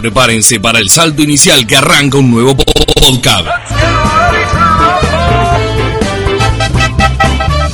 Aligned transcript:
Prepárense 0.00 0.60
para 0.60 0.78
el 0.78 0.88
salto 0.88 1.22
inicial 1.22 1.66
que 1.66 1.76
arranca 1.76 2.18
un 2.18 2.30
nuevo 2.30 2.56
podcast. 2.56 3.48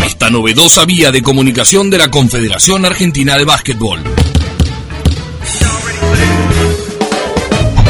Esta 0.06 0.30
novedosa 0.30 0.86
vía 0.86 1.12
de 1.12 1.22
comunicación 1.22 1.90
de 1.90 1.98
la 1.98 2.10
Confederación 2.10 2.86
Argentina 2.86 3.36
de 3.36 3.44
Básquetbol. 3.44 4.02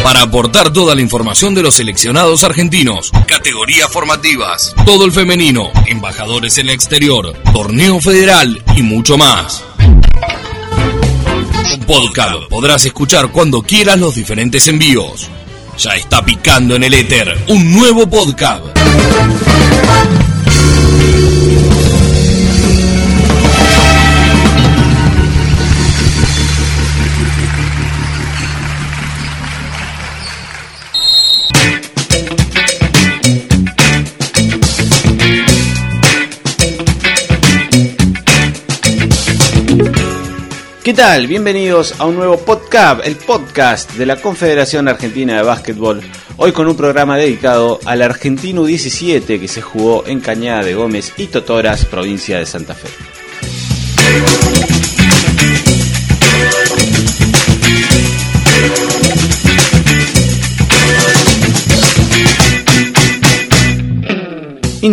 Para 0.03 0.23
aportar 0.23 0.73
toda 0.73 0.97
la 0.97 1.01
información 1.01 1.55
de 1.55 1.63
los 1.63 1.77
seleccionados 1.77 2.43
argentinos, 2.43 3.13
categorías 3.29 3.91
formativas, 3.93 4.75
todo 4.85 5.05
el 5.05 5.13
femenino, 5.13 5.71
embajadores 5.87 6.59
en 6.59 6.69
el 6.69 6.75
exterior, 6.75 7.35
torneo 7.53 8.01
federal 8.01 8.63
y 8.77 8.83
mucho 8.83 9.17
más. 9.17 9.65
Podcast 11.87 12.49
podrás 12.49 12.85
escuchar 12.85 13.31
cuando 13.31 13.63
quieras 13.63 13.99
los 13.99 14.15
diferentes 14.15 14.67
envíos. 14.69 15.29
Ya 15.79 15.97
está 15.97 16.25
picando 16.25 16.77
en 16.77 16.85
el 16.85 16.95
éter 16.95 17.37
un 17.49 17.73
nuevo 17.73 18.09
podcast. 18.09 18.65
¿Qué 40.95 41.03
tal? 41.03 41.27
Bienvenidos 41.27 41.99
a 41.99 42.07
un 42.07 42.15
nuevo 42.15 42.39
podcast, 42.39 43.05
el 43.05 43.17
podcast 43.17 43.95
de 43.95 44.07
la 44.07 44.15
Confederación 44.15 44.87
Argentina 44.87 45.37
de 45.37 45.43
Básquetbol. 45.43 46.01
Hoy 46.37 46.53
con 46.53 46.69
un 46.69 46.77
programa 46.77 47.17
dedicado 47.17 47.81
al 47.85 48.01
Argentino 48.01 48.65
17 48.65 49.41
que 49.41 49.49
se 49.49 49.61
jugó 49.61 50.07
en 50.07 50.21
Cañada 50.21 50.63
de 50.63 50.75
Gómez 50.75 51.13
y 51.17 51.27
Totoras, 51.27 51.85
provincia 51.85 52.39
de 52.39 52.47
Santa 52.47 52.75
Fe. 52.75 52.87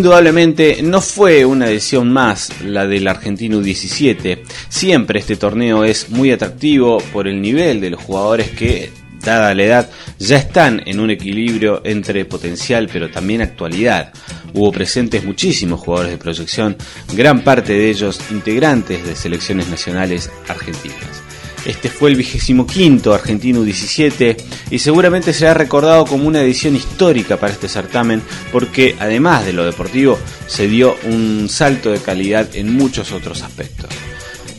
Indudablemente 0.02 0.82
no 0.82 1.00
fue 1.00 1.46
una 1.46 1.68
edición 1.68 2.12
más 2.12 2.60
la 2.64 2.88
del 2.88 3.08
Argentino 3.08 3.60
17. 3.60 4.42
Siempre 4.68 5.20
este 5.20 5.36
torneo 5.36 5.84
es 5.84 6.10
muy 6.10 6.32
atractivo 6.32 6.98
por 7.14 7.28
el 7.28 7.40
nivel 7.40 7.80
de 7.80 7.92
los 7.92 8.02
jugadores 8.02 8.50
que, 8.50 8.92
dada 9.24 9.54
la 9.54 9.62
edad, 9.62 9.90
ya 10.18 10.38
están 10.38 10.82
en 10.88 11.00
un 11.00 11.12
equilibrio 11.12 11.84
entre 11.86 12.26
potencial 12.26 12.90
pero 12.92 13.12
también 13.12 13.44
actualidad. 13.44 14.12
Hubo 14.56 14.72
presentes 14.72 15.24
muchísimos 15.24 15.80
jugadores 15.80 16.14
de 16.14 16.18
proyección, 16.18 16.78
gran 17.14 17.44
parte 17.44 17.74
de 17.74 17.92
ellos 17.92 18.20
integrantes 18.32 19.06
de 19.06 19.16
selecciones 19.16 19.70
nacionales 19.70 20.32
argentinas. 20.48 21.31
Este 21.66 21.90
fue 21.90 22.10
el 22.10 22.16
vigésimo 22.16 22.66
quinto 22.66 23.14
Argentino 23.14 23.62
17 23.62 24.38
y 24.72 24.80
seguramente 24.80 25.32
será 25.32 25.54
recordado 25.54 26.06
como 26.06 26.28
una 26.28 26.42
edición 26.42 26.76
histórica 26.76 27.38
para 27.38 27.54
este 27.54 27.70
certamen 27.70 28.22
porque 28.52 28.96
además 29.00 29.46
de 29.46 29.54
lo 29.54 29.64
deportivo 29.64 30.18
se 30.48 30.68
dio 30.68 30.96
un 31.04 31.48
salto 31.50 31.92
de 31.92 32.00
calidad 32.00 32.56
en 32.56 32.74
muchos 32.74 33.12
otros 33.12 33.44
aspectos. 33.44 33.90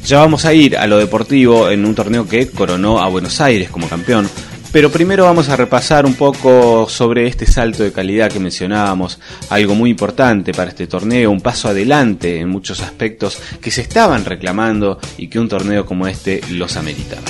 Ya 0.05 0.19
vamos 0.19 0.45
a 0.45 0.53
ir 0.53 0.77
a 0.77 0.87
lo 0.87 0.99
deportivo 0.99 1.71
en 1.71 1.85
un 1.85 1.95
torneo 1.95 2.29
que 2.29 2.49
coronó 2.49 3.01
a 3.01 3.09
Buenos 3.09 3.41
Aires 3.41 3.71
como 3.71 3.89
campeón, 3.89 4.29
pero 4.73 4.91
primero 4.91 5.25
vamos 5.25 5.49
a 5.51 5.57
repasar 5.57 6.07
un 6.07 6.15
poco 6.15 6.89
sobre 6.89 7.27
este 7.27 7.47
salto 7.47 7.83
de 7.83 7.93
calidad 7.93 8.31
que 8.31 8.41
mencionábamos, 8.41 9.21
algo 9.51 9.75
muy 9.75 9.91
importante 9.91 10.53
para 10.53 10.71
este 10.71 10.87
torneo, 10.87 11.31
un 11.31 11.41
paso 11.41 11.69
adelante 11.69 12.41
en 12.41 12.49
muchos 12.49 12.81
aspectos 12.81 13.39
que 13.61 13.71
se 13.71 13.83
estaban 13.83 14.25
reclamando 14.25 14.99
y 15.19 15.29
que 15.29 15.39
un 15.39 15.49
torneo 15.49 15.85
como 15.85 16.07
este 16.07 16.41
los 16.51 16.77
ameritaba. 16.77 17.23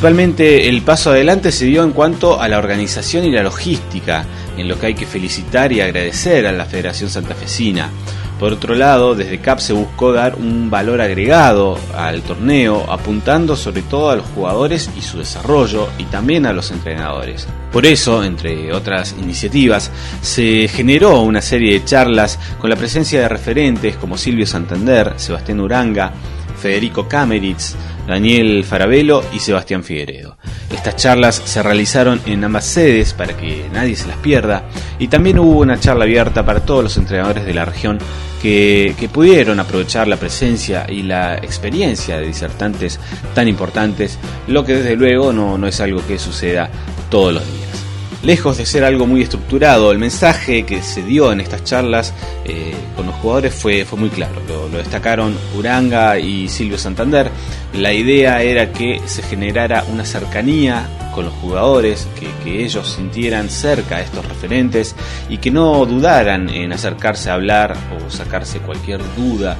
Principalmente 0.00 0.66
el 0.66 0.80
paso 0.80 1.10
adelante 1.10 1.52
se 1.52 1.66
dio 1.66 1.84
en 1.84 1.92
cuanto 1.92 2.40
a 2.40 2.48
la 2.48 2.56
organización 2.56 3.26
y 3.26 3.30
la 3.30 3.42
logística, 3.42 4.24
en 4.56 4.66
lo 4.66 4.78
que 4.78 4.86
hay 4.86 4.94
que 4.94 5.04
felicitar 5.04 5.72
y 5.72 5.82
agradecer 5.82 6.46
a 6.46 6.52
la 6.52 6.64
Federación 6.64 7.10
Santafesina. 7.10 7.90
Por 8.38 8.54
otro 8.54 8.74
lado, 8.74 9.14
desde 9.14 9.40
CAP 9.40 9.58
se 9.58 9.74
buscó 9.74 10.14
dar 10.14 10.36
un 10.36 10.70
valor 10.70 11.02
agregado 11.02 11.78
al 11.94 12.22
torneo, 12.22 12.90
apuntando 12.90 13.56
sobre 13.56 13.82
todo 13.82 14.08
a 14.08 14.16
los 14.16 14.24
jugadores 14.34 14.88
y 14.96 15.02
su 15.02 15.18
desarrollo 15.18 15.90
y 15.98 16.04
también 16.04 16.46
a 16.46 16.54
los 16.54 16.70
entrenadores. 16.70 17.46
Por 17.70 17.84
eso, 17.84 18.24
entre 18.24 18.72
otras 18.72 19.14
iniciativas, 19.20 19.90
se 20.22 20.66
generó 20.68 21.20
una 21.20 21.42
serie 21.42 21.74
de 21.74 21.84
charlas 21.84 22.38
con 22.58 22.70
la 22.70 22.76
presencia 22.76 23.20
de 23.20 23.28
referentes 23.28 23.96
como 23.96 24.16
Silvio 24.16 24.46
Santander, 24.46 25.12
Sebastián 25.16 25.60
Uranga, 25.60 26.14
Federico 26.60 27.08
Cameritz, 27.08 27.74
Daniel 28.06 28.64
Farabelo 28.64 29.24
y 29.32 29.38
Sebastián 29.38 29.82
Figueredo. 29.82 30.36
Estas 30.72 30.96
charlas 30.96 31.42
se 31.44 31.62
realizaron 31.62 32.20
en 32.26 32.44
ambas 32.44 32.64
sedes 32.64 33.12
para 33.12 33.36
que 33.36 33.68
nadie 33.72 33.96
se 33.96 34.06
las 34.06 34.18
pierda 34.18 34.64
y 34.98 35.08
también 35.08 35.38
hubo 35.38 35.60
una 35.60 35.80
charla 35.80 36.04
abierta 36.04 36.44
para 36.44 36.60
todos 36.60 36.84
los 36.84 36.96
entrenadores 36.96 37.44
de 37.44 37.54
la 37.54 37.64
región 37.64 37.98
que, 38.40 39.08
pudieron 39.12 39.60
aprovechar 39.60 40.08
la 40.08 40.16
presencia 40.16 40.86
y 40.88 41.02
la 41.02 41.36
experiencia 41.36 42.18
de 42.18 42.26
disertantes 42.26 42.98
tan 43.34 43.48
importantes, 43.48 44.18
lo 44.46 44.64
que 44.64 44.76
desde 44.76 44.96
luego 44.96 45.32
no, 45.32 45.58
no 45.58 45.66
es 45.66 45.80
algo 45.80 46.06
que 46.06 46.18
suceda 46.18 46.70
todos 47.10 47.34
los 47.34 47.46
días. 47.46 47.79
Lejos 48.22 48.58
de 48.58 48.66
ser 48.66 48.84
algo 48.84 49.06
muy 49.06 49.22
estructurado, 49.22 49.90
el 49.92 49.98
mensaje 49.98 50.64
que 50.64 50.82
se 50.82 51.02
dio 51.02 51.32
en 51.32 51.40
estas 51.40 51.64
charlas 51.64 52.12
eh, 52.44 52.74
con 52.94 53.06
los 53.06 53.14
jugadores 53.14 53.54
fue, 53.54 53.86
fue 53.86 53.98
muy 53.98 54.10
claro. 54.10 54.34
Lo, 54.46 54.68
destacaron 54.76 55.34
Uranga 55.56 56.18
y 56.18 56.48
Silvio 56.48 56.76
Santander. 56.76 57.30
La 57.72 57.94
idea 57.94 58.42
era 58.42 58.72
que 58.72 59.00
se 59.06 59.22
generara 59.22 59.84
una 59.90 60.04
cercanía 60.04 60.86
con 61.14 61.24
los 61.24 61.34
jugadores, 61.34 62.06
que, 62.18 62.30
ellos 62.62 62.94
sintieran 62.96 63.48
cerca 63.48 63.96
a 63.96 64.00
estos 64.02 64.26
referentes 64.26 64.94
y 65.28 65.38
que 65.38 65.50
no 65.50 65.86
dudaran 65.86 66.50
en 66.50 66.72
acercarse 66.72 67.30
a 67.30 67.34
hablar 67.34 67.76
o 67.96 68.10
sacarse 68.10 68.58
cualquier 68.58 69.00
duda 69.16 69.56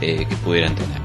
eh, 0.00 0.26
que 0.28 0.36
pudieran 0.36 0.74
tener. 0.74 1.01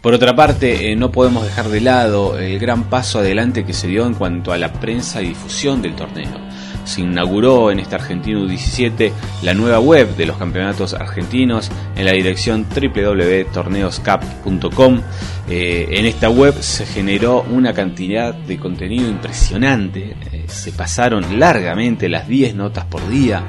Por 0.00 0.14
otra 0.14 0.34
parte, 0.34 0.90
eh, 0.90 0.96
no 0.96 1.12
podemos 1.12 1.44
dejar 1.44 1.68
de 1.68 1.82
lado 1.82 2.38
el 2.38 2.58
gran 2.58 2.84
paso 2.84 3.18
adelante 3.18 3.66
que 3.66 3.74
se 3.74 3.86
dio 3.86 4.06
en 4.06 4.14
cuanto 4.14 4.50
a 4.52 4.58
la 4.58 4.72
prensa 4.72 5.20
y 5.20 5.28
difusión 5.28 5.82
del 5.82 5.94
torneo. 5.94 6.40
Se 6.84 7.02
inauguró 7.02 7.70
en 7.70 7.80
este 7.80 7.96
Argentino 7.96 8.46
17 8.46 9.12
la 9.42 9.52
nueva 9.52 9.78
web 9.78 10.16
de 10.16 10.24
los 10.24 10.38
campeonatos 10.38 10.94
argentinos 10.94 11.70
en 11.96 12.06
la 12.06 12.12
dirección 12.12 12.66
www.torneoscap.com. 12.74 15.02
Eh, 15.50 15.88
en 15.90 16.06
esta 16.06 16.30
web 16.30 16.54
se 16.60 16.86
generó 16.86 17.42
una 17.42 17.74
cantidad 17.74 18.32
de 18.32 18.58
contenido 18.58 19.06
impresionante. 19.06 20.16
Eh, 20.32 20.46
se 20.48 20.72
pasaron 20.72 21.38
largamente 21.38 22.08
las 22.08 22.26
10 22.26 22.54
notas 22.54 22.86
por 22.86 23.06
día 23.10 23.44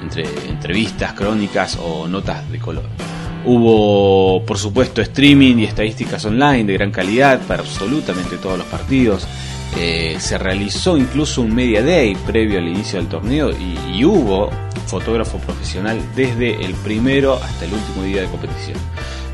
entre 0.00 0.24
entrevistas, 0.48 1.12
crónicas 1.12 1.78
o 1.80 2.08
notas 2.08 2.50
de 2.50 2.58
color. 2.58 3.11
Hubo, 3.44 4.44
por 4.44 4.56
supuesto, 4.56 5.02
streaming 5.02 5.56
y 5.56 5.64
estadísticas 5.64 6.24
online 6.24 6.64
de 6.64 6.74
gran 6.74 6.92
calidad 6.92 7.40
para 7.46 7.62
absolutamente 7.62 8.36
todos 8.36 8.58
los 8.58 8.66
partidos. 8.68 9.26
Eh, 9.76 10.16
se 10.20 10.38
realizó 10.38 10.96
incluso 10.96 11.42
un 11.42 11.54
Media 11.54 11.82
Day 11.82 12.14
previo 12.14 12.58
al 12.58 12.68
inicio 12.68 12.98
del 12.98 13.08
torneo 13.08 13.50
y, 13.50 14.04
hubo 14.04 14.50
fotógrafo 14.86 15.38
profesional 15.38 15.98
desde 16.14 16.62
el 16.64 16.74
primero 16.74 17.34
hasta 17.34 17.64
el 17.64 17.72
último 17.72 18.02
día 18.04 18.22
de 18.22 18.28
competición. 18.28 18.76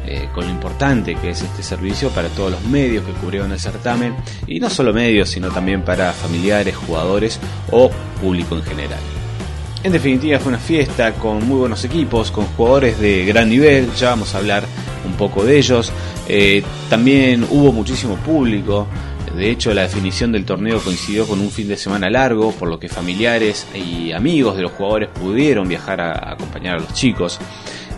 Eh, 0.06 0.28
con 0.32 0.44
lo 0.44 0.50
importante 0.50 1.14
que 1.16 1.30
es 1.30 1.42
este 1.42 1.62
servicio 1.62 2.08
para 2.10 2.28
todos 2.28 2.52
los 2.52 2.64
medios 2.64 3.04
que 3.04 3.12
cubrieron 3.12 3.52
el 3.52 3.60
certamen 3.60 4.14
y 4.46 4.58
no 4.58 4.70
solo 4.70 4.94
medios, 4.94 5.28
sino 5.28 5.50
también 5.50 5.82
para 5.82 6.12
familiares, 6.12 6.76
jugadores 6.76 7.38
o 7.70 7.90
público 8.20 8.54
en 8.56 8.62
general. 8.62 9.17
En 9.84 9.92
definitiva 9.92 10.38
fue 10.40 10.50
una 10.50 10.58
fiesta 10.58 11.14
con 11.14 11.46
muy 11.46 11.60
buenos 11.60 11.84
equipos, 11.84 12.30
con 12.32 12.46
jugadores 12.46 12.98
de 12.98 13.24
gran 13.24 13.48
nivel, 13.48 13.92
ya 13.94 14.10
vamos 14.10 14.34
a 14.34 14.38
hablar 14.38 14.64
un 15.06 15.12
poco 15.12 15.44
de 15.44 15.56
ellos. 15.56 15.92
Eh, 16.26 16.64
también 16.90 17.46
hubo 17.48 17.72
muchísimo 17.72 18.16
público 18.16 18.88
De 19.38 19.52
hecho, 19.52 19.72
la 19.72 19.82
definición 19.82 20.32
del 20.32 20.44
torneo 20.44 20.80
coincidió 20.80 21.24
con 21.24 21.38
un 21.38 21.52
fin 21.52 21.68
de 21.68 21.76
semana 21.76 22.10
largo, 22.10 22.50
por 22.50 22.68
lo 22.68 22.80
que 22.80 22.88
familiares 22.88 23.68
y 23.72 24.10
amigos 24.10 24.56
de 24.56 24.62
los 24.62 24.72
jugadores 24.72 25.10
pudieron 25.10 25.68
viajar 25.68 26.00
a 26.00 26.32
acompañar 26.32 26.74
a 26.74 26.80
los 26.80 26.92
chicos. 26.92 27.38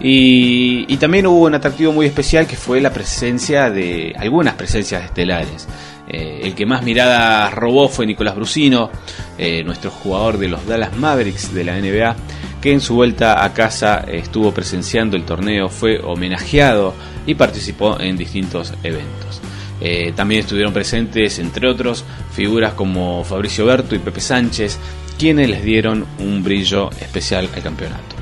Y, 0.03 0.97
también 0.99 1.27
hubo 1.27 1.47
un 1.47 1.55
atractivo 1.55 1.93
muy 1.93 2.05
especial 2.05 2.47
que 2.47 2.57
fue 2.57 2.83
la 2.83 2.93
presencia 2.93 3.71
de 3.71 4.15
algunas 4.19 4.53
presencias 4.53 5.03
estelares. 5.03 5.67
Eh, 6.09 6.41
el 6.43 6.55
que 6.55 6.67
más 6.67 6.83
miradas 6.83 7.55
robó 7.55 7.89
fue 7.89 8.05
Nicolás 8.05 8.37
Brusino, 8.37 8.91
eh, 9.39 9.65
nuestro 9.65 9.91
jugador 9.91 10.37
de 10.37 10.49
los 10.49 10.67
Dallas 10.67 10.95
Mavericks 10.95 11.55
de 11.55 11.65
la 11.65 11.81
NBA, 11.81 12.17
que 12.61 12.73
en 12.73 12.83
su 12.83 12.97
vuelta 12.97 13.43
a 13.43 13.55
casa 13.55 14.05
estuvo 14.07 14.53
presenciando 14.53 15.17
el 15.17 15.25
torneo, 15.25 15.71
fue 15.71 16.01
homenajeado 16.01 16.93
y 17.27 17.35
participó 17.35 17.99
en 17.99 18.19
distintos 18.19 18.75
eventos. 18.83 19.41
Eh, 19.81 20.12
también 20.15 20.43
estuvieron 20.43 20.73
presentes, 20.73 21.38
entre 21.38 21.69
otros, 21.69 22.05
figuras 22.32 22.75
como 22.75 23.25
Fabricio 23.25 23.65
Berto 23.65 23.94
y 23.94 23.99
Pepe 23.99 24.21
Sánchez, 24.21 24.79
quienes 25.19 25.49
les 25.49 25.62
dieron 25.62 26.06
un 26.19 26.43
brillo 26.43 26.91
especial 27.00 27.49
al 27.55 27.62
campeonato. 27.62 28.21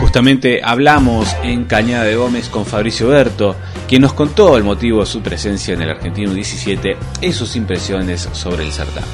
Justamente 0.00 0.60
hablamos 0.62 1.34
en 1.42 1.64
Cañada 1.64 2.04
de 2.04 2.16
Gómez 2.16 2.50
con 2.50 2.66
Fabricio 2.66 3.08
Berto, 3.08 3.56
quien 3.92 4.00
nos 4.00 4.14
contó 4.14 4.56
el 4.56 4.64
motivo 4.64 5.00
de 5.00 5.06
su 5.06 5.20
presencia 5.20 5.74
en 5.74 5.82
el 5.82 5.90
Argentino 5.90 6.32
17 6.32 6.96
y 7.20 7.30
sus 7.34 7.56
impresiones 7.56 8.26
sobre 8.32 8.64
el 8.64 8.72
certamen. 8.72 9.04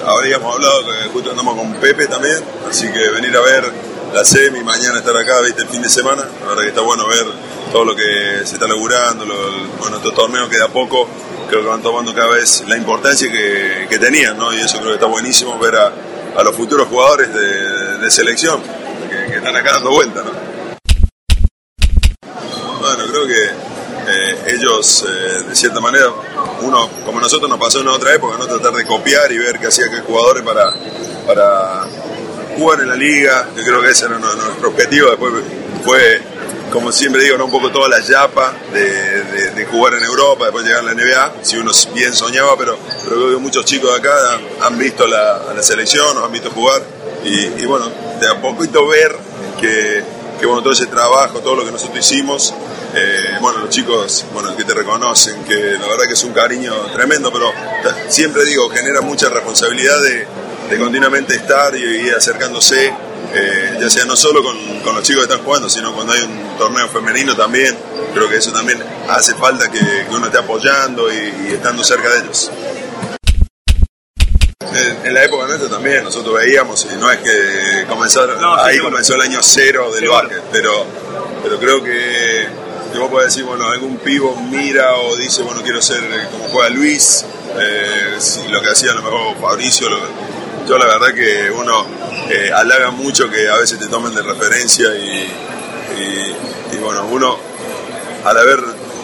Habríamos 0.00 0.54
hablado 0.54 0.86
que 0.86 1.08
justo 1.08 1.30
andamos 1.30 1.56
con 1.56 1.74
Pepe 1.74 2.06
también, 2.06 2.38
así 2.70 2.86
que 2.86 3.10
venir 3.10 3.36
a 3.36 3.40
ver 3.40 3.64
la 4.14 4.24
semi, 4.24 4.62
mañana 4.62 4.98
estar 4.98 5.16
acá, 5.16 5.40
viste, 5.40 5.62
el 5.62 5.68
fin 5.68 5.82
de 5.82 5.88
semana, 5.88 6.22
la 6.22 6.46
verdad 6.50 6.62
que 6.62 6.68
está 6.68 6.82
bueno 6.82 7.08
ver 7.08 7.26
todo 7.72 7.84
lo 7.84 7.96
que 7.96 8.42
se 8.44 8.54
está 8.54 8.68
laburando, 8.68 9.26
bueno, 9.80 9.96
estos 9.96 10.14
torneos 10.14 10.48
que 10.48 10.58
de 10.58 10.64
a 10.64 10.68
poco 10.68 11.08
creo 11.48 11.62
que 11.62 11.68
van 11.68 11.82
tomando 11.82 12.14
cada 12.14 12.28
vez 12.28 12.62
la 12.68 12.76
importancia 12.76 13.28
que, 13.28 13.98
tenían, 13.98 14.38
¿no? 14.38 14.54
Y 14.54 14.60
eso 14.60 14.78
creo 14.78 14.90
que 14.90 14.94
está 14.94 15.06
buenísimo 15.06 15.58
ver 15.58 15.74
a, 15.74 16.42
los 16.44 16.54
futuros 16.54 16.86
jugadores 16.86 17.34
de 17.34 18.08
selección 18.08 18.62
que, 19.08 19.36
están 19.38 19.56
acá 19.56 19.72
dando 19.72 19.90
vuelta, 19.90 20.22
¿no? 20.22 20.30
Bueno, 22.86 23.12
creo 23.12 23.26
que 23.26 23.44
eh, 24.08 24.54
ellos, 24.54 25.04
eh, 25.08 25.42
de 25.48 25.56
cierta 25.56 25.80
manera, 25.80 26.06
uno, 26.60 26.88
como 27.04 27.20
nosotros 27.20 27.50
nos 27.50 27.58
pasó 27.58 27.80
en 27.80 27.88
otra 27.88 28.14
época, 28.14 28.36
¿no? 28.38 28.46
Tratar 28.46 28.72
de 28.74 28.84
copiar 28.84 29.30
y 29.32 29.38
ver 29.38 29.58
qué 29.58 29.66
hacía 29.66 29.90
qué 29.90 30.00
jugadores 30.02 30.44
para, 30.44 30.72
para 31.26 31.88
jugar 32.56 32.80
en 32.82 32.88
la 32.90 32.94
liga. 32.94 33.48
Yo 33.56 33.64
creo 33.64 33.82
que 33.82 33.90
ese 33.90 34.06
era 34.06 34.18
nuestro 34.18 34.68
objetivo. 34.68 35.10
Después 35.10 35.32
fue, 35.84 36.22
como 36.70 36.92
siempre 36.92 37.24
digo, 37.24 37.36
¿no? 37.36 37.46
un 37.46 37.50
poco 37.50 37.70
toda 37.70 37.88
la 37.88 38.00
yapa 38.00 38.54
de, 38.72 39.66
jugar 39.70 39.94
en 39.94 40.04
Europa, 40.04 40.44
después 40.44 40.64
llegar 40.64 40.80
a 40.80 40.82
la 40.84 40.94
NBA. 40.94 41.42
Si 41.42 41.56
uno 41.56 41.72
bien 41.92 42.14
soñaba, 42.14 42.56
pero, 42.56 42.78
creo 43.04 43.30
que 43.30 43.36
muchos 43.38 43.64
chicos 43.64 43.90
de 43.90 43.96
acá 43.98 44.38
han, 44.62 44.78
visto 44.78 45.08
la, 45.08 45.52
la 45.54 45.62
selección, 45.62 46.14
nos 46.14 46.24
han 46.24 46.32
visto 46.32 46.50
jugar. 46.50 46.82
Y, 47.24 47.66
bueno, 47.66 47.90
de 48.20 48.28
a 48.28 48.40
poquito 48.40 48.86
ver 48.86 49.16
que, 49.60 50.04
bueno, 50.46 50.62
todo 50.62 50.72
ese 50.72 50.86
trabajo, 50.86 51.40
todo 51.40 51.56
lo 51.56 51.64
que 51.64 51.72
nosotros 51.72 51.98
hicimos, 51.98 52.54
eh, 52.94 53.38
bueno, 53.40 53.60
los 53.60 53.70
chicos, 53.70 54.24
bueno, 54.32 54.56
que 54.56 54.64
te 54.64 54.74
reconocen, 54.74 55.44
que 55.44 55.54
la 55.54 55.86
verdad 55.86 56.04
que 56.06 56.14
es 56.14 56.24
un 56.24 56.32
cariño 56.32 56.72
tremendo, 56.92 57.32
pero 57.32 57.52
siempre 58.08 58.44
digo, 58.44 58.68
genera 58.70 59.00
mucha 59.00 59.28
responsabilidad 59.28 60.00
de, 60.02 60.78
continuamente 60.78 61.36
estar 61.36 61.76
y, 61.76 61.82
ir 61.82 62.14
acercándose, 62.14 62.92
eh, 63.34 63.78
ya 63.80 63.90
sea 63.90 64.04
no 64.04 64.16
solo 64.16 64.42
con, 64.42 64.56
los 64.94 65.02
chicos 65.02 65.26
que 65.26 65.32
están 65.32 65.44
jugando, 65.44 65.68
sino 65.68 65.94
cuando 65.94 66.12
hay 66.12 66.22
un 66.22 66.56
torneo 66.58 66.88
femenino 66.88 67.36
también, 67.36 67.76
creo 68.14 68.28
que 68.28 68.36
eso 68.36 68.52
también 68.52 68.82
hace 69.08 69.34
falta 69.34 69.70
que, 69.70 70.06
uno 70.10 70.26
esté 70.26 70.38
apoyando 70.38 71.12
y 71.12 71.52
estando 71.52 71.84
cerca 71.84 72.08
de 72.10 72.18
ellos. 72.20 72.50
En, 75.04 75.14
la 75.14 75.24
época 75.24 75.46
nuestra 75.46 75.68
también 75.70 76.04
nosotros 76.04 76.34
veíamos, 76.34 76.86
y 76.92 76.96
no 76.96 77.10
es 77.10 77.18
que 77.20 77.86
comenzaron, 77.88 78.38
ahí 78.58 78.78
comenzó 78.78 79.14
el 79.14 79.22
año 79.22 79.38
cero 79.42 79.90
del 79.92 80.08
básquet, 80.08 80.42
pero, 80.52 80.84
pero 81.42 81.58
creo 81.58 81.82
que, 81.82 82.15
que 82.96 83.02
vos 83.02 83.10
podés 83.10 83.26
decir, 83.26 83.44
bueno, 83.44 83.68
algún 83.68 83.98
pivo 83.98 84.34
mira 84.50 84.94
o 84.96 85.14
dice, 85.16 85.42
bueno, 85.42 85.60
quiero 85.62 85.82
ser 85.82 86.00
como 86.32 86.48
juega 86.48 86.70
Luis, 86.70 87.26
eh, 87.60 88.16
lo 88.48 88.62
que 88.62 88.70
hacía 88.70 88.92
a 88.92 88.94
lo 88.94 89.02
mejor 89.02 89.36
Fabricio, 89.38 89.86
yo 90.66 90.78
la 90.78 90.86
verdad 90.86 91.14
que 91.14 91.50
uno 91.50 91.84
eh, 92.30 92.50
halaga 92.54 92.90
mucho 92.92 93.30
que 93.30 93.50
a 93.50 93.56
veces 93.56 93.78
te 93.78 93.88
tomen 93.88 94.14
de 94.14 94.22
referencia 94.22 94.88
y, 94.94 95.28
bueno, 96.80 97.06
uno 97.10 97.36
al 98.24 98.38
haber 98.38 98.60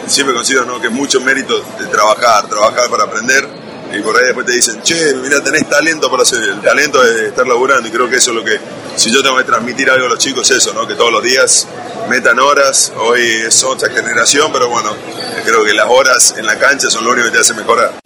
siempre 0.06 0.34
considero 0.34 0.64
¿no? 0.64 0.80
que 0.80 0.86
es 0.86 0.92
mucho 0.92 1.20
mérito 1.20 1.62
de 1.78 1.86
trabajar, 1.86 2.48
trabajar 2.48 2.88
para 2.88 3.04
aprender 3.04 3.46
y 3.94 4.00
por 4.00 4.16
ahí 4.16 4.24
después 4.24 4.46
te 4.46 4.52
dicen, 4.52 4.80
che, 4.82 5.14
mira, 5.16 5.42
tenés 5.42 5.68
talento 5.68 6.10
para 6.10 6.22
hacer 6.22 6.42
el 6.42 6.60
talento 6.62 7.02
de 7.02 7.28
estar 7.28 7.46
laburando 7.46 7.86
y 7.88 7.90
creo 7.90 8.08
que 8.08 8.16
eso 8.16 8.30
es 8.30 8.36
lo 8.36 8.44
que, 8.44 8.58
si 8.96 9.10
yo 9.10 9.22
tengo 9.22 9.36
que 9.36 9.44
transmitir 9.44 9.90
algo 9.90 10.06
a 10.06 10.08
los 10.10 10.18
chicos, 10.18 10.50
es 10.50 10.58
eso, 10.58 10.72
¿no? 10.72 10.86
Que 10.86 10.94
todos 10.94 11.12
los 11.12 11.22
días 11.22 11.66
metan 12.08 12.38
horas, 12.38 12.92
hoy 12.96 13.22
es 13.46 13.62
otra 13.64 13.90
generación, 13.90 14.52
pero 14.52 14.68
bueno, 14.68 14.94
creo 15.44 15.64
que 15.64 15.72
las 15.72 15.86
horas 15.88 16.34
en 16.36 16.46
la 16.46 16.58
cancha 16.58 16.90
son 16.90 17.04
lo 17.04 17.12
único 17.12 17.26
que 17.26 17.32
te 17.32 17.40
hace 17.40 17.54
mejorar. 17.54 18.01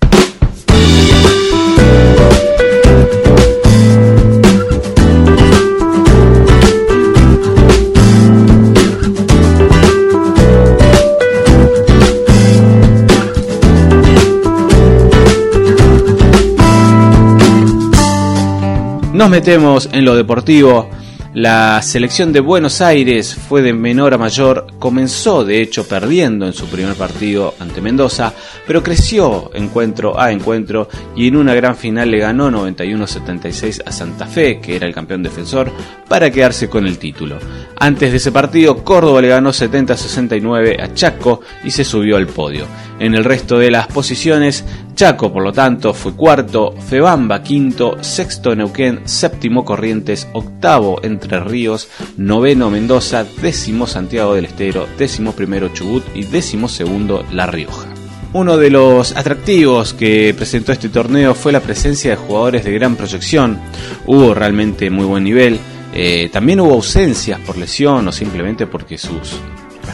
Nos 19.26 19.32
metemos 19.32 19.88
en 19.90 20.04
lo 20.04 20.14
deportivo. 20.14 20.88
La 21.34 21.82
selección 21.82 22.32
de 22.32 22.38
Buenos 22.38 22.80
Aires 22.80 23.34
fue 23.34 23.60
de 23.60 23.72
menor 23.72 24.14
a 24.14 24.18
mayor, 24.18 24.68
comenzó 24.78 25.44
de 25.44 25.60
hecho 25.60 25.88
perdiendo 25.88 26.46
en 26.46 26.52
su 26.52 26.66
primer 26.66 26.94
partido 26.94 27.52
ante 27.58 27.80
Mendoza, 27.80 28.32
pero 28.68 28.84
creció 28.84 29.50
encuentro 29.52 30.16
a 30.16 30.30
encuentro 30.30 30.88
y 31.16 31.26
en 31.26 31.34
una 31.34 31.54
gran 31.54 31.74
final 31.74 32.08
le 32.08 32.20
ganó 32.20 32.52
91-76 32.52 33.82
a 33.84 33.90
Santa 33.90 34.26
Fe, 34.26 34.60
que 34.60 34.76
era 34.76 34.86
el 34.86 34.94
campeón 34.94 35.24
defensor, 35.24 35.72
para 36.08 36.30
quedarse 36.30 36.68
con 36.68 36.86
el 36.86 36.96
título. 36.96 37.36
Antes 37.80 38.12
de 38.12 38.18
ese 38.18 38.30
partido, 38.30 38.84
Córdoba 38.84 39.20
le 39.22 39.28
ganó 39.28 39.50
70-69 39.50 40.80
a 40.80 40.94
Chaco 40.94 41.40
y 41.64 41.72
se 41.72 41.82
subió 41.82 42.16
al 42.16 42.28
podio. 42.28 42.64
En 42.98 43.14
el 43.14 43.24
resto 43.24 43.58
de 43.58 43.70
las 43.70 43.86
posiciones, 43.88 44.64
Chaco, 44.94 45.30
por 45.30 45.42
lo 45.42 45.52
tanto, 45.52 45.92
fue 45.92 46.14
cuarto, 46.14 46.74
Febamba 46.88 47.42
quinto, 47.42 48.02
sexto 48.02 48.56
Neuquén, 48.56 49.02
séptimo 49.04 49.66
Corrientes, 49.66 50.26
octavo 50.32 51.00
Entre 51.02 51.38
Ríos, 51.40 51.88
noveno 52.16 52.70
Mendoza, 52.70 53.26
décimo 53.42 53.86
Santiago 53.86 54.34
del 54.34 54.46
Estero, 54.46 54.86
décimo 54.96 55.32
primero 55.32 55.68
Chubut. 55.68 56.04
Y 56.14 56.24
décimo 56.24 56.68
segundo 56.68 57.24
La 57.32 57.46
Rioja. 57.46 57.86
Uno 58.32 58.56
de 58.56 58.70
los 58.70 59.14
atractivos 59.16 59.92
que 59.92 60.34
presentó 60.36 60.72
este 60.72 60.88
torneo 60.88 61.34
fue 61.34 61.52
la 61.52 61.60
presencia 61.60 62.10
de 62.10 62.16
jugadores 62.16 62.64
de 62.64 62.72
gran 62.72 62.96
proyección. 62.96 63.58
Hubo 64.06 64.34
realmente 64.34 64.90
muy 64.90 65.04
buen 65.04 65.24
nivel. 65.24 65.58
Eh, 65.94 66.30
también 66.32 66.60
hubo 66.60 66.74
ausencias 66.74 67.40
por 67.40 67.56
lesión 67.56 68.08
o 68.08 68.12
simplemente 68.12 68.66
porque 68.66 68.98
sus 68.98 69.38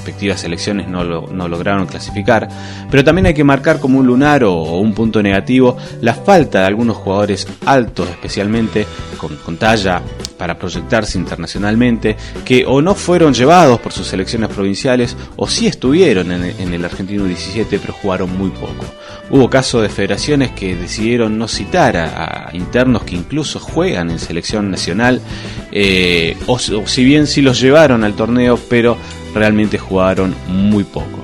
respectivas 0.03 0.41
selecciones 0.41 0.89
no, 0.89 1.05
lograron 1.05 1.87
clasificar, 1.87 2.49
pero 2.91 3.05
también 3.05 3.27
hay 3.27 3.35
que 3.35 3.45
marcar 3.45 3.79
como 3.79 4.01
un 4.01 4.07
lunar 4.07 4.43
o, 4.43 4.81
un 4.81 4.95
punto 4.95 5.23
negativo 5.23 5.77
la 6.01 6.13
falta 6.13 6.61
de 6.61 6.67
algunos 6.67 6.97
jugadores 6.97 7.47
altos, 7.65 8.09
especialmente 8.11 8.85
con, 9.17 9.57
talla 9.57 10.03
para 10.37 10.59
proyectarse 10.59 11.19
internacionalmente, 11.19 12.17
que 12.45 12.65
o 12.67 12.83
no 12.83 12.97
fueron 12.97 13.33
llevados 13.33 13.79
por 13.79 13.93
sus 13.93 14.09
selecciones 14.09 14.49
provinciales 14.49 15.17
o 15.37 15.47
sí 15.47 15.69
estuvieron 15.69 16.33
en, 16.33 16.75
el 16.75 16.85
Argentino 16.85 17.25
17 17.25 17.79
pero 17.79 17.93
jugaron 17.93 18.37
muy 18.37 18.51
poco. 18.51 18.85
Hubo 19.31 19.49
casos 19.49 19.83
de 19.83 19.89
federaciones 19.89 20.51
que 20.51 20.75
decidieron 20.75 21.39
no 21.39 21.47
citar 21.47 21.97
a, 21.97 22.51
internos 22.55 23.05
que 23.05 23.15
incluso 23.15 23.61
juegan 23.61 24.11
en 24.11 24.19
selección 24.19 24.69
nacional, 24.69 25.21
eh, 25.71 26.37
o, 26.47 26.59
si 26.59 27.05
bien 27.05 27.29
sí 27.29 27.41
los 27.41 27.61
llevaron 27.61 28.03
al 28.03 28.15
torneo, 28.15 28.59
pero 28.69 28.97
realmente 29.35 29.79
jugaron 29.79 30.35
muy 30.49 30.85
poco. 30.85 31.23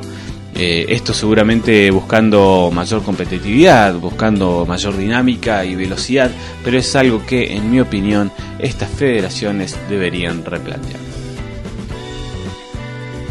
Eh, 0.54 0.86
esto 0.88 1.14
seguramente 1.14 1.88
buscando 1.92 2.70
mayor 2.74 3.04
competitividad, 3.04 3.94
buscando 3.94 4.66
mayor 4.66 4.96
dinámica 4.96 5.64
y 5.64 5.76
velocidad, 5.76 6.32
pero 6.64 6.78
es 6.78 6.96
algo 6.96 7.24
que, 7.24 7.54
en 7.54 7.70
mi 7.70 7.78
opinión, 7.78 8.32
estas 8.58 8.90
federaciones 8.90 9.78
deberían 9.88 10.44
replantear. 10.44 10.98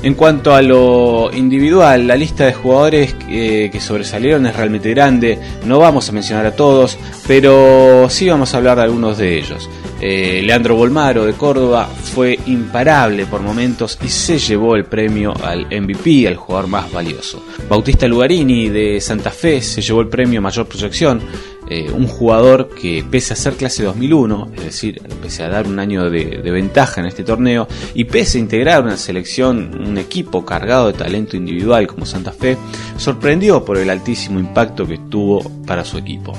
En 0.03 0.13
cuanto 0.13 0.55
a 0.55 0.61
lo 0.61 1.29
individual, 1.33 2.07
la 2.07 2.15
lista 2.15 2.45
de 2.45 2.53
jugadores 2.53 3.15
eh, 3.27 3.69
que 3.71 3.81
sobresalieron 3.81 4.45
es 4.45 4.55
realmente 4.55 4.91
grande. 4.91 5.39
No 5.65 5.79
vamos 5.79 6.07
a 6.07 6.11
mencionar 6.11 6.45
a 6.45 6.55
todos, 6.55 6.97
pero 7.27 8.07
sí 8.09 8.29
vamos 8.29 8.53
a 8.53 8.57
hablar 8.57 8.77
de 8.77 8.83
algunos 8.83 9.17
de 9.17 9.37
ellos. 9.37 9.67
Eh, 9.99 10.41
Leandro 10.43 10.75
Bolmaro 10.75 11.25
de 11.25 11.33
Córdoba 11.33 11.87
fue 11.87 12.39
imparable 12.45 13.25
por 13.25 13.41
momentos 13.41 13.97
y 14.03 14.09
se 14.09 14.37
llevó 14.37 14.75
el 14.75 14.85
premio 14.85 15.33
al 15.43 15.65
MVP, 15.65 16.27
al 16.27 16.35
jugador 16.35 16.69
más 16.69 16.91
valioso. 16.91 17.43
Bautista 17.67 18.07
Lugarini 18.07 18.69
de 18.69 19.01
Santa 19.01 19.31
Fe 19.31 19.61
se 19.61 19.81
llevó 19.81 20.01
el 20.01 20.07
premio 20.07 20.41
Mayor 20.41 20.67
Proyección. 20.67 21.21
Eh, 21.69 21.91
un 21.91 22.07
jugador 22.07 22.69
que 22.69 23.03
pese 23.11 23.33
a 23.33 23.35
ser 23.35 23.55
clase 23.55 23.83
2001, 23.83 24.51
es 24.55 24.63
decir, 24.63 25.01
pese 25.21 25.43
a 25.43 25.49
dar 25.49 25.67
un 25.67 25.79
año 25.79 26.09
de, 26.09 26.39
ventaja 26.49 27.01
en 27.01 27.07
este 27.07 27.25
torneo 27.25 27.67
y 27.93 28.05
pese 28.05 28.37
a 28.37 28.41
integrar 28.41 28.83
una 28.83 28.95
selección, 28.95 29.77
un 29.85 29.97
equipo 29.97 30.45
cargado 30.45 30.87
de 30.87 30.93
talento 30.93 31.35
individual 31.35 31.85
como 31.85 32.05
Santa 32.05 32.31
Fe, 32.31 32.57
sorprendió 32.95 33.65
por 33.65 33.77
el 33.77 33.89
altísimo 33.89 34.39
impacto 34.39 34.87
que 34.87 34.97
tuvo 34.97 35.41
para 35.65 35.83
su 35.83 35.97
equipo. 35.97 36.33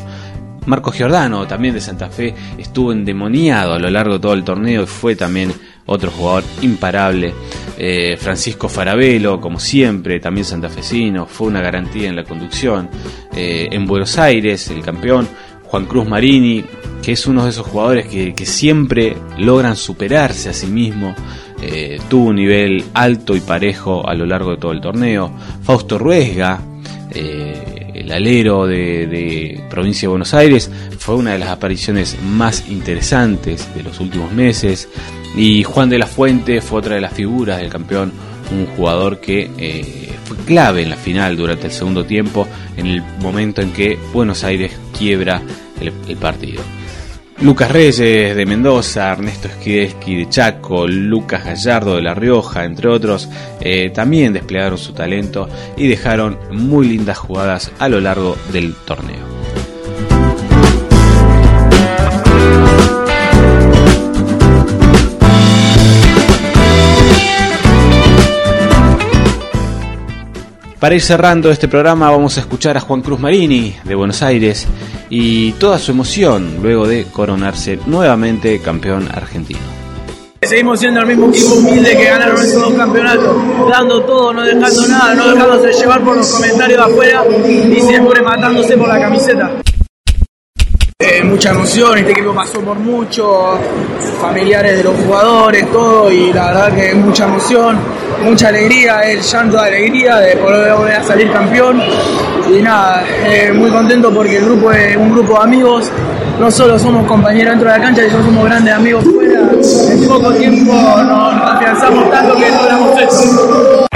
Marcos 0.69 0.97
Giordano, 0.97 1.47
también 1.47 1.73
de 1.73 1.81
Santa 1.81 2.11
Fe, 2.11 2.35
estuvo 2.59 2.93
endemoniado 2.93 3.73
a 3.73 3.79
lo 3.79 3.89
largo 3.89 4.15
de 4.15 4.21
todo 4.21 4.35
el 4.35 4.45
torneo 4.45 4.83
y 4.83 4.87
fue 4.87 5.17
también 5.17 5.51
otro 5.87 6.11
jugador 6.11 6.45
imparable. 6.61 7.33
Eh, 7.79 8.19
Francisco 8.21 8.69
Farabelo, 8.69 9.41
como 9.41 9.59
siempre, 9.59 10.21
también 10.21 10.45
santafesino, 10.45 11.25
fue 11.25 11.47
una 11.47 11.63
garantía 11.63 12.11
en 12.11 12.17
la 12.17 12.25
conducción. 12.25 12.91
Eh, 13.35 13.69
en 13.73 13.87
Buenos 13.87 14.19
Aires, 14.19 14.69
el 14.69 14.83
campeón, 14.83 15.27
Juan 15.65 15.87
Cruz 15.87 16.07
Marini, 16.07 16.63
que 17.03 17.13
es 17.13 17.27
uno 17.27 17.45
de 17.45 17.51
esos 17.51 17.67
jugadores 17.67 18.07
que, 18.07 18.35
siempre 18.45 19.17
logran 19.39 19.75
superarse 19.75 20.51
a 20.51 20.53
sí 20.53 20.67
mismo. 20.67 21.15
Eh, 21.63 21.99
tuvo 22.11 22.27
un 22.27 22.37
nivel 22.37 22.85
alto 22.93 23.35
y 23.35 23.41
parejo 23.41 24.07
a 24.07 24.15
lo 24.15 24.27
largo 24.27 24.51
de 24.51 24.59
todo 24.59 24.73
el 24.73 24.83
torneo. 24.83 25.33
Fausto 25.63 25.97
Ruesga, 25.97 26.61
el 28.01 28.13
alero 28.13 28.67
de, 28.67 29.61
provincia 29.71 30.03
de 30.03 30.09
Buenos 30.09 30.35
Aires, 30.35 30.71
fue 30.99 31.17
una 31.17 31.33
de 31.33 31.39
las 31.39 31.51
apariciones 31.51 32.17
más 32.23 32.69
interesantes 32.69 33.73
de 33.75 33.83
los 33.83 34.01
últimos 34.01 34.33
meses. 34.33 34.89
Y 35.37 35.63
Juan 35.63 35.89
de 35.89 35.99
la 35.99 36.07
Fuente 36.07 36.61
fue 36.61 36.79
otra 36.79 36.95
de 36.95 37.01
las 37.01 37.13
figuras 37.13 37.59
del 37.59 37.71
campeón, 37.71 38.13
un 38.51 38.67
jugador 38.77 39.21
que 39.21 39.51
eh, 39.59 40.15
fue 40.25 40.37
clave 40.39 40.83
en 40.83 40.91
la 40.91 40.97
final 40.97 41.37
durante 41.37 41.67
el 41.67 41.73
segundo 41.73 42.05
tiempo, 42.05 42.47
en 42.77 42.87
el 42.87 43.03
momento 43.21 43.61
en 43.61 43.73
que 43.73 43.99
Buenos 44.13 44.45
Aires 44.45 44.73
quiebra 44.97 45.43
el 45.81 46.17
partido. 46.17 46.63
Lucas 47.41 47.71
Reyes 47.71 47.97
de 48.35 48.47
Mendoza, 48.47 49.13
Ernesto 49.13 49.47
Esquideski 49.47 50.17
de 50.17 50.29
Chaco, 50.29 50.89
Lucas 50.89 51.45
Gallardo 51.45 51.95
de 51.95 52.03
La 52.03 52.13
Rioja, 52.13 52.65
entre 52.65 52.89
otros, 52.89 53.29
eh, 53.61 53.91
también 53.91 54.33
desplegaron 54.33 54.77
su 54.77 54.93
talento 54.93 55.49
y 55.77 55.87
dejaron 55.87 56.37
muy 56.51 56.89
lindas 56.89 57.17
jugadas 57.17 57.71
a 57.79 57.89
lo 57.89 58.01
largo 58.01 58.37
del 58.53 58.75
torneo. 58.75 59.25
Para 70.81 70.95
ir 70.95 71.03
cerrando 71.03 71.51
este 71.51 71.67
programa 71.67 72.11
vamos 72.11 72.37
a 72.37 72.41
escuchar 72.41 72.77
a 72.77 72.81
Juan 72.81 73.03
Cruz 73.03 73.19
Marini 73.19 73.77
de 73.85 73.95
Buenos 73.97 74.23
Aires 74.23 74.67
y 75.11 75.53
toda 75.53 75.79
su 75.79 75.93
emoción 75.93 76.59
luego 76.63 76.87
de 76.87 77.05
coronarse 77.05 77.79
nuevamente 77.87 78.61
campeón 78.61 79.09
argentino. 79.13 79.61
Seguimos 80.41 80.79
siendo 80.79 81.01
el 81.01 81.07
mismo 81.07 81.29
equipo 81.29 81.55
humilde 81.55 81.97
que 81.97 82.05
ganaron 82.05 82.37
esos 82.37 82.61
dos 82.61 82.73
campeonatos, 82.75 83.37
dando 83.69 84.03
todo, 84.03 84.33
no 84.33 84.43
dejando 84.43 84.89
nada, 84.89 85.15
no 85.15 85.29
dejándose 85.31 85.73
llevar 85.73 86.01
por 86.03 86.17
los 86.17 86.31
comentarios 86.33 86.79
de 86.79 86.93
afuera 86.93 87.25
y 87.47 87.81
siempre 87.81 88.23
matándose 88.23 88.77
por 88.77 88.89
la 88.89 89.01
camiseta. 89.01 89.51
Eh, 91.01 91.23
mucha 91.25 91.51
emoción, 91.51 91.99
este 91.99 92.13
equipo 92.13 92.35
pasó 92.35 92.61
por 92.61 92.79
mucho, 92.79 93.59
familiares 94.21 94.79
de 94.79 94.85
los 94.85 94.97
jugadores, 94.97 95.71
todo, 95.73 96.11
y 96.11 96.33
la 96.33 96.47
verdad 96.47 96.75
que 96.75 96.95
mucha 96.95 97.25
emoción 97.25 97.79
mucha 98.23 98.49
alegría, 98.49 99.03
el 99.03 99.21
llanto 99.21 99.57
de 99.57 99.69
alegría 99.69 100.17
de 100.17 100.37
poder 100.37 100.75
volver 100.75 100.95
a 100.95 101.05
salir 101.05 101.31
campeón. 101.33 101.81
Y 102.51 102.63
nada, 102.63 103.05
eh, 103.27 103.53
muy 103.53 103.71
contento 103.71 104.13
porque 104.13 104.39
el 104.39 104.45
grupo 104.45 104.73
es 104.73 104.97
un 104.97 105.13
grupo 105.13 105.35
de 105.35 105.45
amigos. 105.45 105.91
No 106.41 106.51
solo 106.51 106.79
somos 106.79 107.07
compañeros 107.07 107.53
dentro 107.53 107.71
de 107.71 107.79
la 107.79 107.85
cancha, 107.85 108.03
sino 108.09 108.25
somos 108.25 108.45
grandes 108.45 108.75
amigos 108.75 109.05
fuera. 109.05 109.41
En 109.91 110.09
poco 110.09 110.33
tiempo 110.33 110.73
nos, 110.73 111.35
afianzamos 111.43 112.11
tanto 112.11 112.37
que 112.37 112.51
logramos 112.51 113.01
esto. 113.01 113.88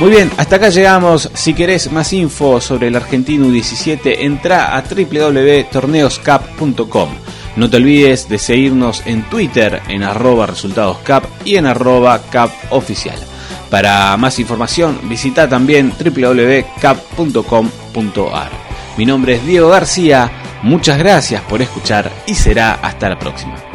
Muy 0.00 0.10
bien, 0.10 0.30
hasta 0.38 0.56
acá 0.56 0.70
llegamos. 0.70 1.30
Si 1.34 1.52
querés 1.52 1.92
más 1.92 2.14
info 2.14 2.58
sobre 2.62 2.88
el 2.88 2.96
Argentino 2.96 3.50
17, 3.50 4.24
entra 4.24 4.74
a 4.74 4.82
www.torneoscap.com. 4.82 7.10
No 7.56 7.68
te 7.68 7.76
olvides 7.76 8.26
de 8.26 8.38
seguirnos 8.38 9.02
en 9.04 9.28
Twitter 9.28 9.82
en 9.88 10.02
arroba 10.02 10.46
resultadoscap 10.46 11.26
y 11.44 11.56
en 11.56 11.66
arroba 11.66 12.18
capoficial. 12.30 13.18
Para 13.68 14.16
más 14.16 14.38
información 14.38 14.98
visita 15.02 15.46
también 15.46 15.92
www.cap.com.ar. 15.92 18.50
Mi 18.96 19.04
nombre 19.04 19.34
es 19.34 19.44
Diego 19.44 19.68
García, 19.68 20.32
muchas 20.62 20.98
gracias 20.98 21.42
por 21.42 21.60
escuchar 21.60 22.10
y 22.26 22.34
será 22.34 22.78
hasta 22.82 23.10
la 23.10 23.18
próxima. 23.18 23.69